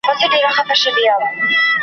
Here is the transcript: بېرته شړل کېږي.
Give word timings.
بېرته 0.03 0.75
شړل 0.81 0.93
کېږي. 0.95 1.29